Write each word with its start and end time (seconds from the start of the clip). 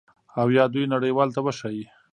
او 0.39 0.47
یا 0.57 0.63
دوی 0.73 0.85
نړیوالو 0.93 1.35
ته 1.35 1.41
وښایي 1.45 1.85